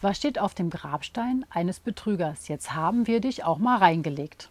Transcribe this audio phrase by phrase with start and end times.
[0.00, 2.48] Was steht auf dem Grabstein eines Betrügers?
[2.48, 4.50] Jetzt haben wir dich auch mal reingelegt.